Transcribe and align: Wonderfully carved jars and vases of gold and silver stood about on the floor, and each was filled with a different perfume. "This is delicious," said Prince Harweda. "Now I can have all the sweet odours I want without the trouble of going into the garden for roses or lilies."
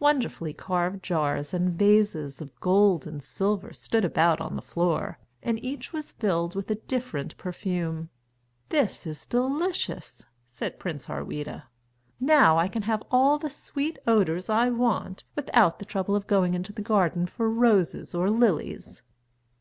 Wonderfully 0.00 0.52
carved 0.52 1.00
jars 1.04 1.54
and 1.54 1.70
vases 1.78 2.40
of 2.40 2.58
gold 2.58 3.06
and 3.06 3.22
silver 3.22 3.72
stood 3.72 4.04
about 4.04 4.40
on 4.40 4.56
the 4.56 4.60
floor, 4.60 5.16
and 5.44 5.64
each 5.64 5.92
was 5.92 6.10
filled 6.10 6.56
with 6.56 6.68
a 6.72 6.74
different 6.74 7.36
perfume. 7.36 8.08
"This 8.70 9.06
is 9.06 9.24
delicious," 9.26 10.26
said 10.44 10.80
Prince 10.80 11.04
Harweda. 11.06 11.68
"Now 12.18 12.58
I 12.58 12.66
can 12.66 12.82
have 12.82 13.04
all 13.12 13.38
the 13.38 13.48
sweet 13.48 13.96
odours 14.08 14.50
I 14.50 14.70
want 14.70 15.22
without 15.36 15.78
the 15.78 15.84
trouble 15.84 16.16
of 16.16 16.26
going 16.26 16.54
into 16.54 16.72
the 16.72 16.82
garden 16.82 17.24
for 17.28 17.48
roses 17.48 18.12
or 18.12 18.28
lilies." 18.28 19.02